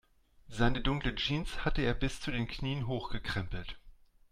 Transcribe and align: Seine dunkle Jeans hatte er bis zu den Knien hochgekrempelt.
Seine 0.47 0.81
dunkle 0.81 1.13
Jeans 1.13 1.63
hatte 1.63 1.83
er 1.83 1.93
bis 1.93 2.19
zu 2.21 2.31
den 2.31 2.47
Knien 2.47 2.87
hochgekrempelt. 2.87 3.77